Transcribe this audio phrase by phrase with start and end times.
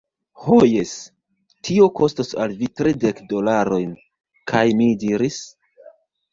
[0.43, 0.93] Ho jes,
[1.69, 3.95] tio kostos al vi tridek dolarojn.
[4.55, 5.43] kaj mi diris: